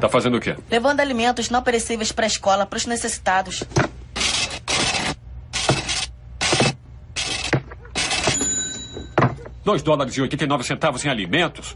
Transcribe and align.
Tá 0.00 0.08
fazendo 0.08 0.36
o 0.36 0.40
quê? 0.40 0.56
Levando 0.70 1.00
alimentos 1.00 1.50
não 1.50 1.62
perecíveis 1.62 2.12
para 2.12 2.24
a 2.24 2.28
escola 2.28 2.64
para 2.64 2.76
os 2.76 2.86
necessitados. 2.86 3.64
Dois 9.64 9.82
dólares 9.82 10.14
e 10.16 10.22
89 10.22 10.64
centavos 10.64 11.04
em 11.04 11.08
alimentos? 11.10 11.74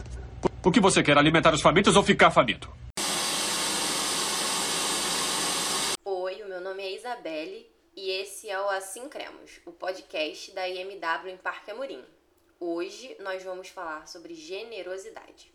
O 0.65 0.71
que 0.71 0.81
você 0.81 1.03
quer, 1.03 1.19
alimentar 1.19 1.53
os 1.53 1.61
famintos 1.61 1.97
ou 1.97 2.03
ficar 2.03 2.31
faminto? 2.31 2.73
Oi, 6.05 6.43
o 6.43 6.49
meu 6.49 6.61
nome 6.61 6.83
é 6.83 6.95
Isabelle 6.95 7.67
e 7.97 8.11
esse 8.11 8.49
é 8.49 8.59
o 8.61 8.71
Assim 8.71 9.09
Cremos, 9.09 9.61
o 9.67 9.73
podcast 9.73 10.55
da 10.55 10.67
IMW 10.69 11.29
em 11.29 11.37
Parque 11.37 11.71
Amorim. 11.71 12.03
Hoje 12.59 13.17
nós 13.21 13.43
vamos 13.43 13.69
falar 13.69 14.07
sobre 14.07 14.35
generosidade. 14.35 15.53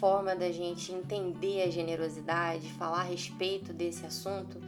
Forma 0.00 0.34
da 0.34 0.50
gente 0.50 0.92
entender 0.92 1.62
a 1.62 1.70
generosidade, 1.70 2.72
falar 2.72 3.00
a 3.00 3.04
respeito 3.04 3.70
desse 3.70 4.06
assunto, 4.06 4.58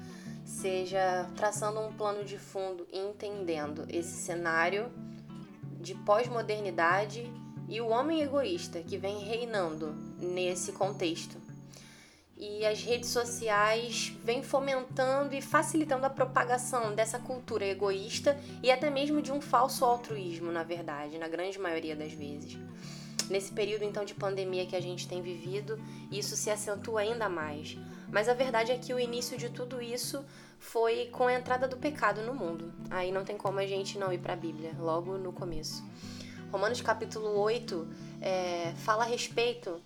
seja 0.45 1.27
traçando 1.35 1.81
um 1.81 1.91
plano 1.91 2.23
de 2.23 2.37
fundo 2.37 2.87
e 2.93 2.99
entendendo 2.99 3.87
esse 3.89 4.13
cenário 4.13 4.93
de 5.81 5.95
pós-modernidade 5.95 7.33
e 7.67 7.81
o 7.81 7.89
homem 7.89 8.21
egoísta 8.21 8.83
que 8.83 8.99
vem 8.99 9.21
reinando 9.21 9.95
nesse 10.19 10.71
contexto. 10.73 11.41
E 12.37 12.67
as 12.67 12.83
redes 12.83 13.09
sociais 13.09 14.13
vêm 14.23 14.43
fomentando 14.43 15.35
e 15.35 15.41
facilitando 15.41 16.05
a 16.05 16.11
propagação 16.11 16.95
dessa 16.95 17.19
cultura 17.19 17.65
egoísta 17.65 18.39
e 18.63 18.71
até 18.71 18.91
mesmo 18.91 19.23
de 19.23 19.33
um 19.33 19.41
falso 19.41 19.85
altruísmo, 19.85 20.52
na 20.52 20.63
verdade, 20.63 21.19
na 21.19 21.29
grande 21.29 21.59
maioria 21.59 21.96
das 21.96 22.13
vezes. 22.13 22.59
Nesse 23.28 23.52
período 23.52 23.84
então 23.84 24.04
de 24.04 24.15
pandemia 24.15 24.66
que 24.66 24.76
a 24.76 24.80
gente 24.80 25.09
tem 25.09 25.23
vivido, 25.23 25.78
isso 26.10 26.37
se 26.37 26.51
acentua 26.51 27.01
ainda 27.01 27.28
mais. 27.28 27.76
Mas 28.10 28.28
a 28.28 28.34
verdade 28.34 28.73
é 28.73 28.78
que 28.78 28.92
o 28.92 29.01
início 29.01 29.38
de 29.38 29.48
tudo 29.48 29.80
isso 29.80 30.24
foi 30.59 31.06
com 31.06 31.26
a 31.26 31.34
entrada 31.34 31.66
do 31.66 31.76
pecado 31.76 32.23
no 32.23 32.34
mundo. 32.34 32.73
Aí 32.90 33.10
não 33.10 33.24
tem 33.24 33.37
como 33.37 33.59
a 33.59 33.66
gente 33.66 33.98
não 33.98 34.12
ir 34.12 34.18
para 34.18 34.34
a 34.34 34.37
Bíblia, 34.37 34.73
logo 34.78 35.18
no 35.18 35.32
começo. 35.32 35.82
Romanos 36.52 36.80
capítulo 36.80 37.38
8 37.38 37.88
é, 38.20 38.73
fala 38.76 39.04
a 39.04 39.06
respeito 39.06 39.80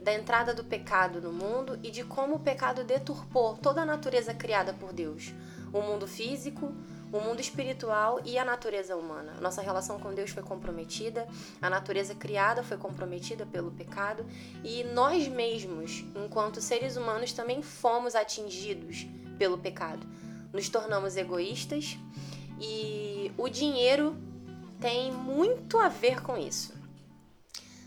da 0.00 0.12
entrada 0.14 0.54
do 0.54 0.62
pecado 0.62 1.20
no 1.20 1.32
mundo 1.32 1.78
e 1.82 1.90
de 1.90 2.04
como 2.04 2.36
o 2.36 2.40
pecado 2.40 2.84
deturpou 2.84 3.56
toda 3.56 3.82
a 3.82 3.86
natureza 3.86 4.32
criada 4.32 4.72
por 4.72 4.92
Deus. 4.92 5.32
O 5.72 5.80
mundo 5.80 6.06
físico, 6.06 6.72
o 7.14 7.20
mundo 7.20 7.40
espiritual 7.40 8.20
e 8.24 8.36
a 8.36 8.44
natureza 8.44 8.96
humana. 8.96 9.34
Nossa 9.40 9.62
relação 9.62 10.00
com 10.00 10.12
Deus 10.12 10.30
foi 10.30 10.42
comprometida, 10.42 11.28
a 11.62 11.70
natureza 11.70 12.12
criada 12.12 12.64
foi 12.64 12.76
comprometida 12.76 13.46
pelo 13.46 13.70
pecado 13.70 14.26
e 14.64 14.82
nós 14.82 15.28
mesmos, 15.28 16.04
enquanto 16.16 16.60
seres 16.60 16.96
humanos, 16.96 17.32
também 17.32 17.62
fomos 17.62 18.16
atingidos 18.16 19.06
pelo 19.38 19.56
pecado. 19.56 20.04
Nos 20.52 20.68
tornamos 20.68 21.16
egoístas 21.16 21.96
e 22.60 23.30
o 23.38 23.48
dinheiro 23.48 24.16
tem 24.80 25.12
muito 25.12 25.78
a 25.78 25.88
ver 25.88 26.20
com 26.20 26.36
isso. 26.36 26.74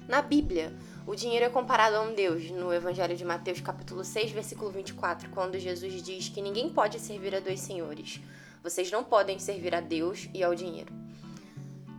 Na 0.07 0.21
Bíblia, 0.21 0.73
o 1.05 1.15
dinheiro 1.15 1.43
é 1.43 1.49
comparado 1.49 1.97
a 1.97 2.01
um 2.01 2.15
Deus, 2.15 2.49
no 2.49 2.73
Evangelho 2.73 3.17
de 3.17 3.25
Mateus, 3.25 3.59
capítulo 3.59 4.05
6, 4.05 4.31
versículo 4.31 4.71
24, 4.71 5.29
quando 5.31 5.59
Jesus 5.59 6.01
diz 6.01 6.29
que 6.29 6.41
ninguém 6.41 6.69
pode 6.69 6.97
servir 6.97 7.35
a 7.35 7.41
dois 7.41 7.59
senhores. 7.59 8.21
Vocês 8.63 8.91
não 8.91 9.03
podem 9.03 9.39
servir 9.39 9.73
a 9.73 9.81
Deus 9.81 10.29
e 10.33 10.43
ao 10.43 10.55
dinheiro. 10.55 10.93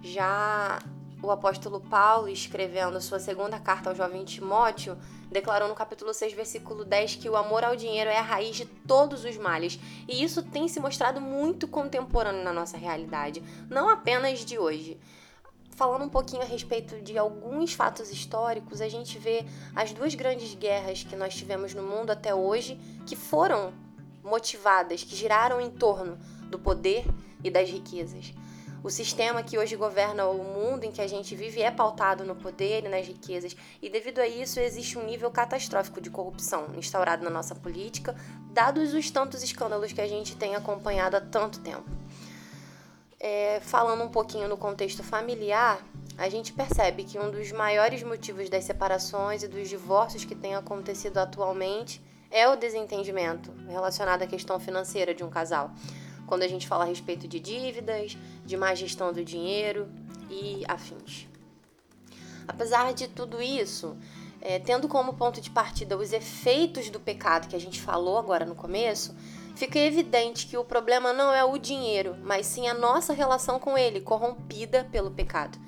Já 0.02 0.78
o 1.22 1.30
apóstolo 1.30 1.80
Paulo, 1.80 2.28
escrevendo 2.28 3.00
sua 3.00 3.18
segunda 3.18 3.58
carta 3.58 3.90
ao 3.90 3.96
jovem 3.96 4.24
Timóteo, 4.24 4.96
declarou 5.30 5.68
no 5.68 5.74
capítulo 5.74 6.14
6, 6.14 6.32
versículo 6.32 6.84
10 6.84 7.16
que 7.16 7.28
o 7.28 7.36
amor 7.36 7.64
ao 7.64 7.74
dinheiro 7.74 8.08
é 8.08 8.18
a 8.18 8.22
raiz 8.22 8.56
de 8.56 8.64
todos 8.64 9.24
os 9.24 9.36
males. 9.36 9.78
E 10.06 10.22
isso 10.22 10.42
tem 10.42 10.68
se 10.68 10.78
mostrado 10.78 11.20
muito 11.20 11.66
contemporâneo 11.66 12.44
na 12.44 12.52
nossa 12.52 12.76
realidade, 12.76 13.42
não 13.68 13.88
apenas 13.88 14.44
de 14.44 14.58
hoje. 14.58 14.98
Falando 15.70 16.04
um 16.04 16.08
pouquinho 16.08 16.42
a 16.42 16.46
respeito 16.46 17.00
de 17.00 17.16
alguns 17.16 17.72
fatos 17.72 18.10
históricos, 18.10 18.80
a 18.80 18.88
gente 18.88 19.18
vê 19.18 19.44
as 19.76 19.92
duas 19.92 20.14
grandes 20.14 20.54
guerras 20.54 21.04
que 21.04 21.14
nós 21.14 21.34
tivemos 21.34 21.74
no 21.74 21.82
mundo 21.82 22.10
até 22.10 22.34
hoje, 22.34 22.76
que 23.06 23.14
foram 23.14 23.72
motivadas, 24.24 25.04
que 25.04 25.14
giraram 25.14 25.60
em 25.60 25.70
torno 25.70 26.18
do 26.48 26.58
poder 26.58 27.04
e 27.42 27.50
das 27.50 27.68
riquezas. 27.68 28.32
O 28.82 28.90
sistema 28.90 29.42
que 29.42 29.58
hoje 29.58 29.74
governa 29.74 30.26
o 30.26 30.38
mundo 30.38 30.84
em 30.84 30.92
que 30.92 31.00
a 31.00 31.06
gente 31.06 31.34
vive 31.34 31.60
é 31.60 31.70
pautado 31.70 32.24
no 32.24 32.36
poder 32.36 32.84
e 32.84 32.88
nas 32.88 33.06
riquezas, 33.06 33.56
e 33.82 33.90
devido 33.90 34.20
a 34.20 34.28
isso 34.28 34.60
existe 34.60 34.96
um 34.96 35.04
nível 35.04 35.30
catastrófico 35.30 36.00
de 36.00 36.10
corrupção 36.10 36.68
instaurado 36.76 37.24
na 37.24 37.30
nossa 37.30 37.56
política, 37.56 38.14
dados 38.52 38.94
os 38.94 39.10
tantos 39.10 39.42
escândalos 39.42 39.92
que 39.92 40.00
a 40.00 40.06
gente 40.06 40.36
tem 40.36 40.54
acompanhado 40.54 41.16
há 41.16 41.20
tanto 41.20 41.58
tempo. 41.58 41.90
É, 43.18 43.58
falando 43.60 44.04
um 44.04 44.08
pouquinho 44.08 44.46
no 44.46 44.56
contexto 44.56 45.02
familiar, 45.02 45.84
a 46.16 46.28
gente 46.28 46.52
percebe 46.52 47.02
que 47.02 47.18
um 47.18 47.32
dos 47.32 47.50
maiores 47.50 48.04
motivos 48.04 48.48
das 48.48 48.62
separações 48.62 49.42
e 49.42 49.48
dos 49.48 49.68
divórcios 49.68 50.24
que 50.24 50.36
têm 50.36 50.54
acontecido 50.54 51.18
atualmente 51.18 52.00
é 52.30 52.48
o 52.48 52.54
desentendimento 52.54 53.52
relacionado 53.68 54.22
à 54.22 54.26
questão 54.26 54.60
financeira 54.60 55.12
de 55.12 55.24
um 55.24 55.30
casal 55.30 55.72
quando 56.28 56.42
a 56.42 56.48
gente 56.48 56.68
fala 56.68 56.84
a 56.84 56.86
respeito 56.86 57.26
de 57.26 57.40
dívidas, 57.40 58.16
de 58.44 58.56
má 58.56 58.74
gestão 58.74 59.12
do 59.12 59.24
dinheiro 59.24 59.88
e 60.30 60.62
afins. 60.68 61.26
Apesar 62.46 62.94
de 62.94 63.08
tudo 63.08 63.42
isso, 63.42 63.96
é, 64.40 64.58
tendo 64.58 64.86
como 64.86 65.14
ponto 65.14 65.40
de 65.40 65.50
partida 65.50 65.96
os 65.96 66.12
efeitos 66.12 66.90
do 66.90 67.00
pecado 67.00 67.48
que 67.48 67.56
a 67.56 67.60
gente 67.60 67.80
falou 67.80 68.18
agora 68.18 68.44
no 68.44 68.54
começo, 68.54 69.14
fica 69.56 69.78
evidente 69.78 70.46
que 70.46 70.56
o 70.56 70.64
problema 70.64 71.12
não 71.12 71.34
é 71.34 71.44
o 71.44 71.58
dinheiro, 71.58 72.16
mas 72.22 72.46
sim 72.46 72.68
a 72.68 72.74
nossa 72.74 73.12
relação 73.12 73.58
com 73.58 73.76
ele, 73.76 74.00
corrompida 74.00 74.86
pelo 74.92 75.10
pecado. 75.10 75.58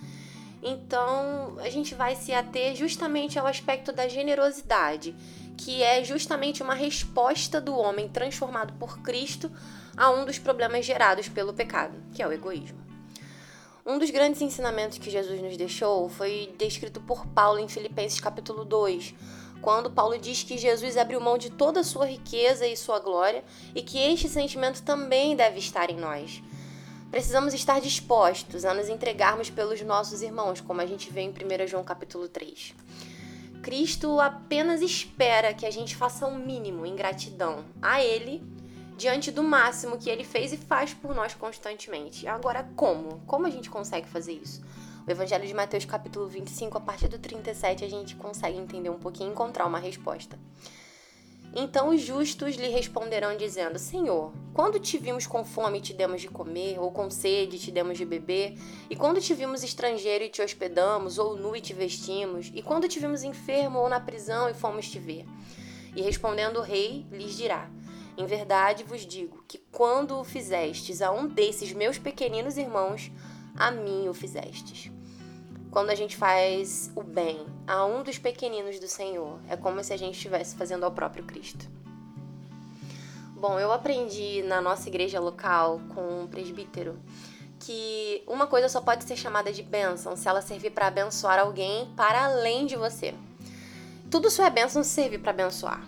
Então, 0.62 1.56
a 1.58 1.70
gente 1.70 1.94
vai 1.94 2.14
se 2.14 2.32
ater 2.32 2.76
justamente 2.76 3.38
ao 3.38 3.46
aspecto 3.46 3.92
da 3.92 4.06
generosidade, 4.06 5.16
que 5.56 5.82
é 5.82 6.02
justamente 6.04 6.62
uma 6.62 6.74
resposta 6.74 7.60
do 7.60 7.76
homem 7.76 8.08
transformado 8.08 8.72
por 8.74 9.00
Cristo 9.00 9.50
a 9.96 10.10
um 10.10 10.24
dos 10.24 10.38
problemas 10.38 10.84
gerados 10.84 11.28
pelo 11.28 11.52
pecado, 11.52 11.96
que 12.12 12.22
é 12.22 12.26
o 12.26 12.32
egoísmo. 12.32 12.78
Um 13.84 13.98
dos 13.98 14.10
grandes 14.10 14.40
ensinamentos 14.40 14.98
que 14.98 15.10
Jesus 15.10 15.40
nos 15.40 15.56
deixou 15.56 16.08
foi 16.08 16.54
descrito 16.58 17.00
por 17.00 17.26
Paulo 17.26 17.58
em 17.58 17.68
Filipenses 17.68 18.20
capítulo 18.20 18.64
2, 18.64 19.14
quando 19.60 19.90
Paulo 19.90 20.18
diz 20.18 20.42
que 20.42 20.58
Jesus 20.58 20.96
abriu 20.96 21.20
mão 21.20 21.36
de 21.36 21.50
toda 21.50 21.80
a 21.80 21.84
sua 21.84 22.06
riqueza 22.06 22.66
e 22.66 22.76
sua 22.76 22.98
glória 22.98 23.44
e 23.74 23.82
que 23.82 23.98
este 23.98 24.28
sentimento 24.28 24.82
também 24.82 25.34
deve 25.34 25.58
estar 25.58 25.90
em 25.90 25.96
nós. 25.96 26.42
Precisamos 27.10 27.52
estar 27.54 27.80
dispostos 27.80 28.64
a 28.64 28.72
nos 28.72 28.88
entregarmos 28.88 29.50
pelos 29.50 29.80
nossos 29.82 30.22
irmãos, 30.22 30.60
como 30.60 30.80
a 30.80 30.86
gente 30.86 31.10
vê 31.10 31.22
em 31.22 31.30
1 31.30 31.66
João 31.66 31.82
capítulo 31.82 32.28
3. 32.28 32.74
Cristo 33.62 34.18
apenas 34.20 34.80
espera 34.80 35.52
que 35.52 35.66
a 35.66 35.70
gente 35.70 35.94
faça 35.94 36.26
o 36.26 36.30
um 36.30 36.38
mínimo 36.38 36.86
em 36.86 36.96
gratidão 36.96 37.64
a 37.80 38.02
Ele 38.02 38.42
diante 38.96 39.30
do 39.30 39.42
máximo 39.42 39.96
que 39.96 40.10
ele 40.10 40.24
fez 40.24 40.52
e 40.52 40.58
faz 40.58 40.92
por 40.92 41.14
nós 41.14 41.34
constantemente. 41.34 42.26
Agora, 42.26 42.68
como? 42.76 43.20
Como 43.26 43.46
a 43.46 43.50
gente 43.50 43.70
consegue 43.70 44.06
fazer 44.06 44.34
isso? 44.34 44.60
O 45.06 45.10
Evangelho 45.10 45.46
de 45.46 45.54
Mateus, 45.54 45.86
capítulo 45.86 46.26
25, 46.26 46.76
a 46.76 46.80
partir 46.80 47.08
do 47.08 47.18
37, 47.18 47.82
a 47.82 47.88
gente 47.88 48.14
consegue 48.14 48.58
entender 48.58 48.90
um 48.90 48.98
pouquinho 48.98 49.30
e 49.30 49.32
encontrar 49.32 49.66
uma 49.66 49.78
resposta. 49.78 50.38
Então 51.54 51.88
os 51.88 52.00
justos 52.00 52.54
lhe 52.54 52.68
responderão, 52.68 53.36
dizendo: 53.36 53.78
Senhor, 53.78 54.32
quando 54.54 54.78
te 54.78 54.98
vimos 54.98 55.26
com 55.26 55.44
fome 55.44 55.80
te 55.80 55.92
demos 55.92 56.20
de 56.20 56.28
comer, 56.28 56.78
ou 56.78 56.90
com 56.92 57.10
sede 57.10 57.58
te 57.58 57.70
demos 57.70 57.98
de 57.98 58.04
beber? 58.04 58.56
E 58.88 58.94
quando 58.94 59.20
te 59.20 59.34
vimos 59.34 59.62
estrangeiro 59.62 60.24
e 60.24 60.28
te 60.28 60.42
hospedamos, 60.42 61.18
ou 61.18 61.36
nu 61.36 61.56
e 61.56 61.60
te 61.60 61.72
vestimos? 61.72 62.50
E 62.54 62.62
quando 62.62 62.88
te 62.88 63.00
vimos 63.00 63.24
enfermo 63.24 63.80
ou 63.80 63.88
na 63.88 63.98
prisão 63.98 64.48
e 64.48 64.54
fomos 64.54 64.88
te 64.88 64.98
ver? 64.98 65.26
E 65.96 66.02
respondendo 66.02 66.58
o 66.58 66.62
rei, 66.62 67.04
lhes 67.10 67.36
dirá: 67.36 67.68
em 68.16 68.26
verdade 68.26 68.84
vos 68.84 69.06
digo 69.06 69.42
que 69.48 69.58
quando 69.72 70.18
o 70.18 70.24
fizestes 70.24 71.00
a 71.00 71.10
um 71.10 71.26
desses 71.26 71.72
meus 71.72 71.98
pequeninos 71.98 72.58
irmãos, 72.58 73.10
a 73.56 73.70
mim 73.70 74.08
o 74.08 74.14
fizestes. 74.14 74.90
Quando 75.70 75.90
a 75.90 75.94
gente 75.94 76.16
faz 76.16 76.90
o 76.96 77.02
bem 77.02 77.46
a 77.64 77.84
um 77.84 78.02
dos 78.02 78.18
pequeninos 78.18 78.80
do 78.80 78.88
Senhor, 78.88 79.38
é 79.48 79.56
como 79.56 79.82
se 79.84 79.92
a 79.92 79.96
gente 79.96 80.14
estivesse 80.16 80.56
fazendo 80.56 80.84
ao 80.84 80.90
próprio 80.90 81.22
Cristo. 81.22 81.68
Bom, 83.36 83.58
eu 83.58 83.70
aprendi 83.70 84.42
na 84.42 84.60
nossa 84.60 84.88
igreja 84.88 85.20
local 85.20 85.80
com 85.94 86.22
um 86.22 86.26
presbítero 86.26 86.98
que 87.60 88.22
uma 88.26 88.48
coisa 88.48 88.68
só 88.68 88.80
pode 88.80 89.04
ser 89.04 89.16
chamada 89.16 89.52
de 89.52 89.62
bênção 89.62 90.16
se 90.16 90.28
ela 90.28 90.42
servir 90.42 90.70
para 90.70 90.88
abençoar 90.88 91.38
alguém 91.38 91.86
para 91.94 92.24
além 92.24 92.66
de 92.66 92.74
você. 92.74 93.14
Tudo 94.10 94.28
só 94.28 94.44
é 94.44 94.50
bênção 94.50 94.82
se 94.82 94.90
servir 94.90 95.18
para 95.18 95.30
abençoar. 95.30 95.86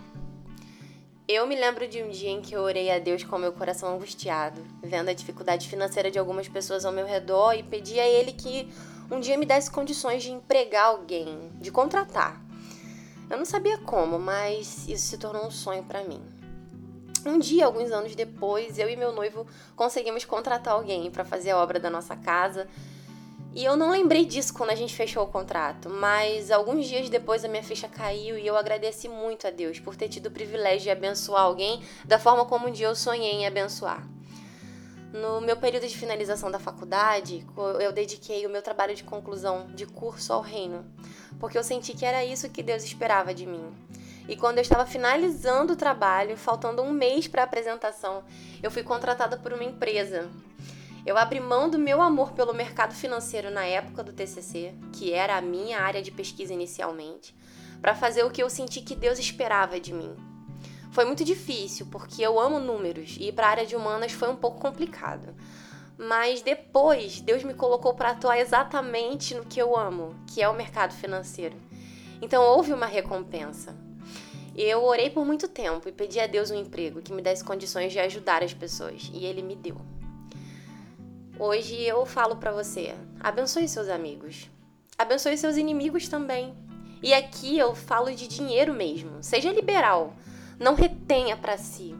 Eu 1.27 1.45
me 1.45 1.55
lembro 1.55 1.87
de 1.87 2.01
um 2.01 2.09
dia 2.09 2.29
em 2.29 2.41
que 2.41 2.55
eu 2.55 2.61
orei 2.61 2.89
a 2.89 2.99
Deus 2.99 3.23
com 3.23 3.37
meu 3.37 3.51
coração 3.51 3.93
angustiado, 3.93 4.61
vendo 4.81 5.09
a 5.09 5.13
dificuldade 5.13 5.67
financeira 5.67 6.09
de 6.09 6.19
algumas 6.19 6.47
pessoas 6.47 6.85
ao 6.85 6.91
meu 6.91 7.05
redor 7.05 7.53
e 7.53 7.63
pedi 7.63 7.99
a 7.99 8.07
Ele 8.07 8.31
que 8.31 8.71
um 9.09 9.19
dia 9.19 9.37
me 9.37 9.45
desse 9.45 9.69
condições 9.69 10.23
de 10.23 10.31
empregar 10.31 10.85
alguém, 10.85 11.51
de 11.59 11.71
contratar. 11.71 12.41
Eu 13.29 13.37
não 13.37 13.45
sabia 13.45 13.77
como, 13.79 14.19
mas 14.19 14.87
isso 14.87 15.07
se 15.07 15.17
tornou 15.17 15.45
um 15.45 15.51
sonho 15.51 15.83
para 15.83 16.03
mim. 16.03 16.21
Um 17.25 17.39
dia, 17.39 17.65
alguns 17.65 17.91
anos 17.91 18.15
depois, 18.15 18.77
eu 18.77 18.89
e 18.89 18.97
meu 18.97 19.13
noivo 19.13 19.47
conseguimos 19.75 20.25
contratar 20.25 20.73
alguém 20.73 21.09
para 21.09 21.23
fazer 21.23 21.51
a 21.51 21.57
obra 21.57 21.79
da 21.79 21.89
nossa 21.89 22.15
casa. 22.15 22.67
E 23.55 23.63
eu 23.63 23.77
não 23.77 23.91
lembrei 23.91 24.25
disso 24.25 24.53
quando 24.53 24.71
a 24.71 24.75
gente 24.75 24.95
fechou 24.95 25.23
o 25.23 25.27
contrato, 25.27 25.89
mas 25.89 26.51
alguns 26.51 26.87
dias 26.87 27.09
depois 27.09 27.45
a 27.45 27.47
minha 27.47 27.63
ficha 27.63 27.87
caiu 27.87 28.37
e 28.37 28.45
eu 28.45 28.57
agradeci 28.57 29.07
muito 29.07 29.47
a 29.47 29.51
Deus 29.51 29.79
por 29.79 29.95
ter 29.95 30.09
tido 30.09 30.25
o 30.25 30.31
privilégio 30.31 30.81
de 30.81 30.89
abençoar 30.89 31.43
alguém 31.43 31.81
da 32.03 32.17
forma 32.17 32.45
como 32.45 32.67
um 32.67 32.71
dia 32.71 32.87
eu 32.87 32.95
sonhei 32.95 33.31
em 33.31 33.45
abençoar. 33.45 34.07
No 35.13 35.39
meu 35.39 35.55
período 35.55 35.87
de 35.87 35.95
finalização 35.95 36.49
da 36.49 36.57
faculdade, 36.57 37.45
eu 37.79 37.91
dediquei 37.91 38.47
o 38.47 38.49
meu 38.49 38.63
trabalho 38.63 38.95
de 38.95 39.03
conclusão 39.03 39.67
de 39.67 39.85
curso 39.85 40.33
ao 40.33 40.41
reino, 40.41 40.83
porque 41.39 41.55
eu 41.55 41.63
senti 41.63 41.93
que 41.93 42.03
era 42.03 42.25
isso 42.25 42.49
que 42.49 42.63
Deus 42.63 42.83
esperava 42.83 43.31
de 43.31 43.45
mim. 43.45 43.71
E 44.27 44.35
quando 44.35 44.57
eu 44.57 44.63
estava 44.63 44.87
finalizando 44.87 45.73
o 45.73 45.75
trabalho, 45.75 46.35
faltando 46.35 46.81
um 46.81 46.91
mês 46.91 47.27
para 47.27 47.43
a 47.43 47.45
apresentação, 47.45 48.23
eu 48.63 48.71
fui 48.71 48.81
contratada 48.81 49.37
por 49.37 49.53
uma 49.53 49.63
empresa. 49.63 50.31
Eu 51.05 51.15
abri 51.15 51.39
mão 51.39 51.69
do 51.69 51.77
meu 51.77 52.01
amor 52.01 52.31
pelo 52.31 52.51
mercado 52.51 52.95
financeiro 52.95 53.51
na 53.51 53.65
época 53.65 54.03
do 54.03 54.13
TCC, 54.13 54.73
que 54.93 55.13
era 55.13 55.37
a 55.37 55.41
minha 55.41 55.79
área 55.79 56.01
de 56.01 56.09
pesquisa 56.09 56.55
inicialmente, 56.55 57.35
para 57.79 57.93
fazer 57.93 58.23
o 58.23 58.31
que 58.31 58.41
eu 58.41 58.49
senti 58.49 58.81
que 58.81 58.95
Deus 58.95 59.19
esperava 59.19 59.79
de 59.79 59.93
mim. 59.93 60.32
Foi 60.93 61.05
muito 61.05 61.25
difícil, 61.25 61.87
porque 61.89 62.21
eu 62.21 62.39
amo 62.39 62.59
números 62.59 63.17
e 63.19 63.31
para 63.31 63.47
a 63.47 63.49
área 63.49 63.65
de 63.65 63.75
humanas 63.75 64.11
foi 64.11 64.29
um 64.29 64.35
pouco 64.35 64.61
complicado. 64.61 65.33
Mas 65.97 66.43
depois, 66.43 67.19
Deus 67.19 67.43
me 67.43 67.55
colocou 67.55 67.95
para 67.95 68.11
atuar 68.11 68.37
exatamente 68.37 69.33
no 69.33 69.43
que 69.43 69.59
eu 69.59 69.75
amo, 69.75 70.15
que 70.27 70.39
é 70.39 70.47
o 70.47 70.53
mercado 70.53 70.93
financeiro. 70.93 71.57
Então 72.21 72.43
houve 72.43 72.71
uma 72.71 72.85
recompensa. 72.85 73.75
Eu 74.55 74.83
orei 74.83 75.09
por 75.09 75.25
muito 75.25 75.47
tempo 75.47 75.89
e 75.89 75.91
pedi 75.91 76.19
a 76.19 76.27
Deus 76.27 76.51
um 76.51 76.55
emprego 76.55 77.01
que 77.01 77.11
me 77.11 77.23
desse 77.23 77.43
condições 77.43 77.91
de 77.91 77.97
ajudar 77.97 78.43
as 78.43 78.53
pessoas, 78.53 79.09
e 79.11 79.25
ele 79.25 79.41
me 79.41 79.55
deu. 79.55 79.81
Hoje 81.39 81.81
eu 81.81 82.05
falo 82.05 82.35
para 82.35 82.51
você: 82.51 82.93
abençoe 83.19 83.67
seus 83.67 83.89
amigos. 83.89 84.47
Abençoe 84.95 85.39
seus 85.39 85.57
inimigos 85.57 86.07
também. 86.07 86.53
E 87.01 87.15
aqui 87.15 87.57
eu 87.57 87.73
falo 87.73 88.13
de 88.13 88.27
dinheiro 88.27 88.75
mesmo. 88.75 89.23
Seja 89.23 89.51
liberal. 89.51 90.13
Não 90.59 90.75
retenha 90.75 91.35
para 91.35 91.57
si. 91.57 91.95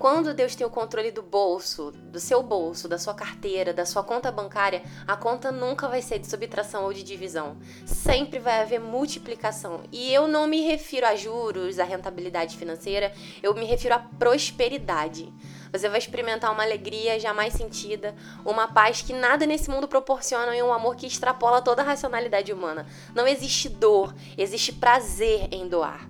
Quando 0.00 0.32
Deus 0.32 0.54
tem 0.54 0.66
o 0.66 0.70
controle 0.70 1.10
do 1.10 1.22
bolso, 1.22 1.90
do 1.90 2.18
seu 2.18 2.42
bolso, 2.42 2.88
da 2.88 2.96
sua 2.96 3.12
carteira, 3.12 3.74
da 3.74 3.84
sua 3.84 4.02
conta 4.02 4.32
bancária, 4.32 4.82
a 5.06 5.14
conta 5.14 5.52
nunca 5.52 5.88
vai 5.88 6.00
ser 6.00 6.18
de 6.18 6.26
subtração 6.26 6.84
ou 6.84 6.92
de 6.94 7.02
divisão. 7.02 7.58
Sempre 7.84 8.38
vai 8.38 8.62
haver 8.62 8.80
multiplicação. 8.80 9.82
E 9.92 10.10
eu 10.10 10.26
não 10.26 10.46
me 10.46 10.62
refiro 10.62 11.04
a 11.04 11.14
juros, 11.14 11.78
a 11.78 11.84
rentabilidade 11.84 12.56
financeira, 12.56 13.12
eu 13.42 13.52
me 13.52 13.66
refiro 13.66 13.94
à 13.94 13.98
prosperidade. 13.98 15.30
Você 15.70 15.86
vai 15.86 15.98
experimentar 15.98 16.50
uma 16.50 16.62
alegria 16.62 17.20
jamais 17.20 17.52
sentida, 17.52 18.14
uma 18.42 18.68
paz 18.68 19.02
que 19.02 19.12
nada 19.12 19.44
nesse 19.44 19.68
mundo 19.68 19.86
proporciona 19.86 20.56
e 20.56 20.62
um 20.62 20.72
amor 20.72 20.96
que 20.96 21.06
extrapola 21.06 21.60
toda 21.60 21.82
a 21.82 21.84
racionalidade 21.84 22.54
humana. 22.54 22.86
Não 23.14 23.28
existe 23.28 23.68
dor, 23.68 24.14
existe 24.38 24.72
prazer 24.72 25.46
em 25.52 25.68
doar. 25.68 26.08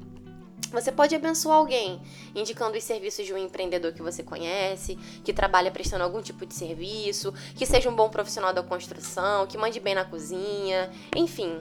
Você 0.70 0.92
pode 0.92 1.14
abençoar 1.14 1.56
alguém, 1.56 2.00
indicando 2.34 2.78
os 2.78 2.84
serviços 2.84 3.26
de 3.26 3.34
um 3.34 3.38
empreendedor 3.38 3.92
que 3.92 4.02
você 4.02 4.22
conhece, 4.22 4.96
que 5.24 5.32
trabalha 5.32 5.70
prestando 5.70 6.04
algum 6.04 6.22
tipo 6.22 6.46
de 6.46 6.54
serviço, 6.54 7.34
que 7.56 7.66
seja 7.66 7.90
um 7.90 7.94
bom 7.94 8.08
profissional 8.08 8.52
da 8.52 8.62
construção, 8.62 9.46
que 9.46 9.58
mande 9.58 9.80
bem 9.80 9.94
na 9.94 10.04
cozinha, 10.04 10.90
enfim. 11.14 11.60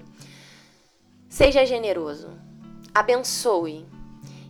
Seja 1.28 1.66
generoso. 1.66 2.30
Abençoe. 2.94 3.86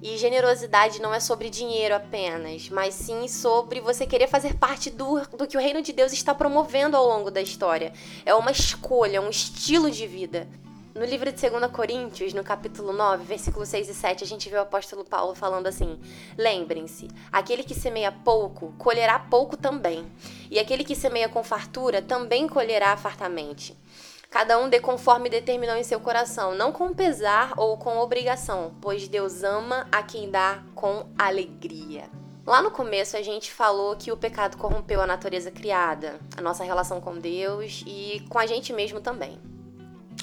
E 0.01 0.17
generosidade 0.17 1.01
não 1.01 1.13
é 1.13 1.19
sobre 1.19 1.49
dinheiro 1.49 1.93
apenas, 1.93 2.69
mas 2.69 2.93
sim 2.93 3.27
sobre 3.27 3.81
você 3.81 4.05
querer 4.05 4.27
fazer 4.27 4.55
parte 4.55 4.89
do, 4.89 5.19
do 5.27 5.45
que 5.45 5.57
o 5.57 5.59
reino 5.59 5.81
de 5.81 5.91
Deus 5.91 6.13
está 6.13 6.33
promovendo 6.33 6.95
ao 6.95 7.05
longo 7.05 7.29
da 7.29 7.41
história. 7.41 7.91
É 8.25 8.33
uma 8.33 8.51
escolha, 8.51 9.21
um 9.21 9.29
estilo 9.29 9.91
de 9.91 10.07
vida. 10.07 10.47
No 10.95 11.05
livro 11.05 11.31
de 11.31 11.49
2 11.49 11.71
Coríntios, 11.71 12.33
no 12.33 12.43
capítulo 12.43 12.91
9, 12.91 13.23
versículos 13.23 13.69
6 13.69 13.89
e 13.89 13.93
7, 13.93 14.23
a 14.23 14.27
gente 14.27 14.49
vê 14.49 14.57
o 14.57 14.61
apóstolo 14.61 15.05
Paulo 15.05 15.35
falando 15.35 15.67
assim: 15.67 15.99
Lembrem-se, 16.35 17.07
aquele 17.31 17.63
que 17.63 17.75
semeia 17.75 18.11
pouco, 18.11 18.73
colherá 18.77 19.19
pouco 19.19 19.55
também. 19.55 20.11
E 20.49 20.57
aquele 20.57 20.83
que 20.83 20.95
semeia 20.95 21.29
com 21.29 21.43
fartura, 21.43 22.01
também 22.01 22.47
colherá 22.47 22.97
fartamente. 22.97 23.77
Cada 24.31 24.57
um 24.57 24.67
dê 24.67 24.79
conforme 24.79 25.29
determinou 25.29 25.75
em 25.75 25.83
seu 25.83 25.99
coração, 25.99 26.55
não 26.55 26.71
com 26.71 26.91
pesar 26.93 27.53
ou 27.55 27.77
com 27.77 27.99
obrigação, 27.99 28.73
pois 28.81 29.07
Deus 29.07 29.43
ama 29.43 29.87
a 29.91 30.01
quem 30.01 30.29
dá 30.29 30.63
com 30.73 31.05
alegria. 31.17 32.09
Lá 32.45 32.63
no 32.63 32.71
começo 32.71 33.15
a 33.15 33.21
gente 33.21 33.51
falou 33.51 33.95
que 33.95 34.11
o 34.11 34.17
pecado 34.17 34.57
corrompeu 34.57 35.01
a 35.01 35.07
natureza 35.07 35.51
criada, 35.51 36.19
a 36.35 36.41
nossa 36.41 36.63
relação 36.63 36.99
com 36.99 37.19
Deus 37.19 37.83
e 37.85 38.25
com 38.27 38.39
a 38.39 38.47
gente 38.47 38.73
mesmo 38.73 38.99
também. 38.99 39.39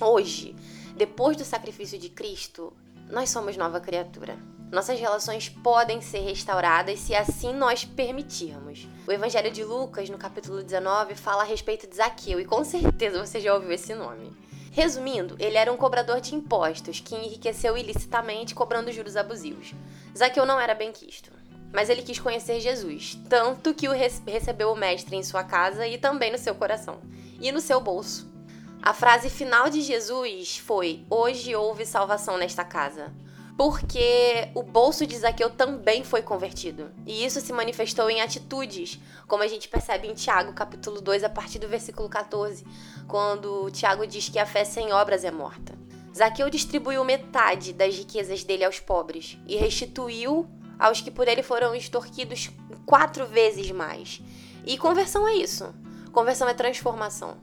Hoje, 0.00 0.54
depois 0.94 1.38
do 1.38 1.44
sacrifício 1.44 1.98
de 1.98 2.10
Cristo, 2.10 2.70
nós 3.10 3.30
somos 3.30 3.56
nova 3.56 3.80
criatura. 3.80 4.36
Nossas 4.70 5.00
relações 5.00 5.48
podem 5.48 6.02
ser 6.02 6.18
restauradas 6.18 6.98
se 6.98 7.14
assim 7.14 7.54
nós 7.54 7.82
permitirmos. 7.82 8.86
O 9.06 9.12
Evangelho 9.12 9.50
de 9.50 9.64
Lucas, 9.64 10.10
no 10.10 10.18
capítulo 10.18 10.62
19, 10.62 11.14
fala 11.14 11.44
a 11.44 11.46
respeito 11.46 11.86
de 11.86 11.96
Zaqueu, 11.96 12.38
e 12.38 12.44
com 12.44 12.62
certeza 12.62 13.24
você 13.24 13.40
já 13.40 13.54
ouviu 13.54 13.72
esse 13.72 13.94
nome. 13.94 14.36
Resumindo, 14.70 15.34
ele 15.38 15.56
era 15.56 15.72
um 15.72 15.78
cobrador 15.78 16.20
de 16.20 16.34
impostos 16.34 17.00
que 17.00 17.14
enriqueceu 17.14 17.78
ilicitamente 17.78 18.54
cobrando 18.54 18.92
juros 18.92 19.16
abusivos. 19.16 19.72
Zaqueu 20.14 20.44
não 20.44 20.60
era 20.60 20.74
bem 20.74 20.92
quisto, 20.92 21.30
mas 21.72 21.88
ele 21.88 22.02
quis 22.02 22.18
conhecer 22.18 22.60
Jesus, 22.60 23.18
tanto 23.30 23.72
que 23.72 23.88
o 23.88 23.92
recebeu 23.92 24.70
o 24.70 24.76
mestre 24.76 25.16
em 25.16 25.22
sua 25.22 25.42
casa 25.42 25.86
e 25.86 25.96
também 25.96 26.30
no 26.30 26.36
seu 26.36 26.54
coração, 26.54 27.00
e 27.40 27.50
no 27.50 27.62
seu 27.62 27.80
bolso. 27.80 28.35
A 28.86 28.94
frase 28.94 29.28
final 29.28 29.68
de 29.68 29.80
Jesus 29.80 30.58
foi: 30.58 31.04
Hoje 31.10 31.56
houve 31.56 31.84
salvação 31.84 32.38
nesta 32.38 32.64
casa. 32.64 33.12
Porque 33.58 34.48
o 34.54 34.62
bolso 34.62 35.04
de 35.04 35.18
Zaqueu 35.18 35.50
também 35.50 36.04
foi 36.04 36.22
convertido. 36.22 36.92
E 37.04 37.24
isso 37.24 37.40
se 37.40 37.52
manifestou 37.52 38.08
em 38.08 38.20
atitudes, 38.20 39.00
como 39.26 39.42
a 39.42 39.48
gente 39.48 39.68
percebe 39.68 40.06
em 40.06 40.14
Tiago, 40.14 40.52
capítulo 40.52 41.00
2, 41.00 41.24
a 41.24 41.28
partir 41.28 41.58
do 41.58 41.66
versículo 41.66 42.08
14, 42.08 42.64
quando 43.08 43.68
Tiago 43.72 44.06
diz 44.06 44.28
que 44.28 44.38
a 44.38 44.46
fé 44.46 44.62
sem 44.62 44.92
obras 44.92 45.24
é 45.24 45.32
morta. 45.32 45.76
Zaqueu 46.16 46.48
distribuiu 46.48 47.02
metade 47.02 47.72
das 47.72 47.96
riquezas 47.96 48.44
dele 48.44 48.64
aos 48.64 48.78
pobres 48.78 49.36
e 49.48 49.56
restituiu 49.56 50.46
aos 50.78 51.00
que 51.00 51.10
por 51.10 51.26
ele 51.26 51.42
foram 51.42 51.74
extorquidos 51.74 52.50
quatro 52.84 53.26
vezes 53.26 53.68
mais. 53.72 54.22
E 54.64 54.78
conversão 54.78 55.26
é 55.26 55.34
isso. 55.34 55.74
Conversão 56.12 56.48
é 56.48 56.54
transformação 56.54 57.36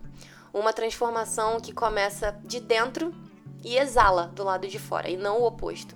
uma 0.53 0.72
transformação 0.72 1.60
que 1.60 1.74
começa 1.74 2.39
de 2.43 2.60
dentro 2.60 3.12
e 3.63 3.77
exala 3.77 4.27
do 4.27 4.43
lado 4.43 4.67
de 4.67 4.77
fora, 4.77 5.10
e 5.10 5.17
não 5.17 5.39
o 5.39 5.45
oposto. 5.45 5.95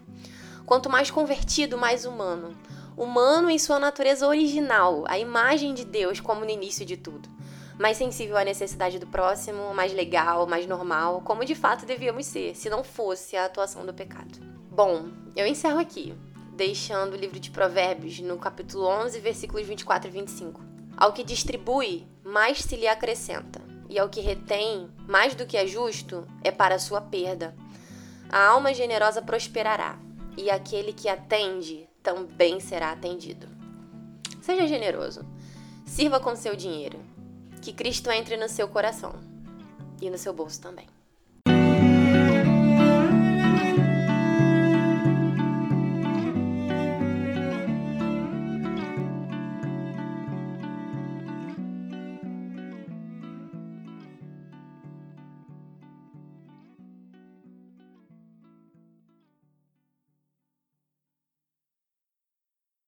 Quanto 0.65 0.89
mais 0.89 1.11
convertido, 1.11 1.77
mais 1.77 2.05
humano. 2.05 2.57
Humano 2.97 3.49
em 3.49 3.59
sua 3.59 3.77
natureza 3.77 4.27
original, 4.27 5.03
a 5.07 5.19
imagem 5.19 5.75
de 5.75 5.85
Deus 5.85 6.19
como 6.19 6.43
no 6.43 6.49
início 6.49 6.83
de 6.83 6.97
tudo. 6.97 7.29
Mais 7.77 7.97
sensível 7.97 8.35
à 8.35 8.43
necessidade 8.43 8.97
do 8.97 9.05
próximo, 9.05 9.71
mais 9.75 9.93
legal, 9.93 10.47
mais 10.47 10.65
normal, 10.65 11.21
como 11.21 11.45
de 11.45 11.53
fato 11.53 11.85
devíamos 11.85 12.25
ser, 12.25 12.55
se 12.55 12.71
não 12.71 12.83
fosse 12.83 13.37
a 13.37 13.45
atuação 13.45 13.85
do 13.85 13.93
pecado. 13.93 14.39
Bom, 14.71 15.09
eu 15.35 15.45
encerro 15.45 15.77
aqui, 15.77 16.15
deixando 16.53 17.13
o 17.13 17.17
livro 17.17 17.39
de 17.39 17.51
Provérbios 17.51 18.19
no 18.19 18.37
capítulo 18.39 18.87
11, 18.87 19.19
versículos 19.19 19.67
24 19.67 20.09
e 20.09 20.11
25. 20.11 20.61
Ao 20.97 21.13
que 21.13 21.23
distribui, 21.23 22.07
mais 22.23 22.61
se 22.61 22.75
lhe 22.75 22.87
acrescenta 22.87 23.67
e 23.89 23.97
ao 23.97 24.09
que 24.09 24.21
retém 24.21 24.89
mais 25.07 25.35
do 25.35 25.45
que 25.45 25.57
é 25.57 25.65
justo 25.65 26.27
é 26.43 26.51
para 26.51 26.79
sua 26.79 27.01
perda. 27.01 27.55
A 28.29 28.47
alma 28.47 28.73
generosa 28.73 29.21
prosperará, 29.21 29.97
e 30.35 30.49
aquele 30.49 30.93
que 30.93 31.09
atende 31.09 31.87
também 32.03 32.59
será 32.59 32.91
atendido. 32.91 33.47
Seja 34.41 34.67
generoso, 34.67 35.25
sirva 35.85 36.19
com 36.19 36.35
seu 36.35 36.55
dinheiro, 36.55 36.99
que 37.61 37.73
Cristo 37.73 38.11
entre 38.11 38.37
no 38.37 38.47
seu 38.47 38.67
coração 38.67 39.15
e 40.01 40.09
no 40.09 40.17
seu 40.17 40.33
bolso 40.33 40.61
também. 40.61 40.87